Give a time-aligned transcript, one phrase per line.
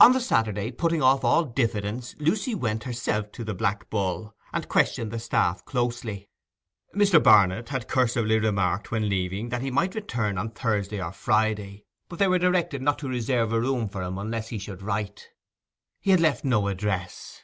[0.00, 4.66] On the Saturday, putting off all diffidence, Lucy went herself to the Black Bull, and
[4.66, 6.30] questioned the staff closely.
[6.96, 7.22] Mr.
[7.22, 11.84] Barnet had cursorily remarked when leaving that he might return on the Thursday or Friday,
[12.08, 15.28] but they were directed not to reserve a room for him unless he should write.
[16.00, 17.42] He had left no address.